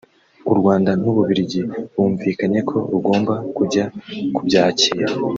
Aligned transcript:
u 0.51 0.53
Rwanda 0.59 0.91
n’u 1.01 1.11
Bubiligi 1.15 1.61
bumvikanye 1.95 2.59
ko 2.69 2.77
rugomba 2.91 3.33
kujya 3.57 3.83
kubyakira 4.35 5.05